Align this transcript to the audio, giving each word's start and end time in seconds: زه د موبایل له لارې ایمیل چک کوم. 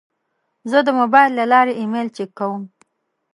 زه 0.69 0.77
د 0.83 0.89
موبایل 0.99 1.31
له 1.39 1.45
لارې 1.53 1.73
ایمیل 1.81 2.07
چک 2.15 2.29
کوم. 2.39 2.63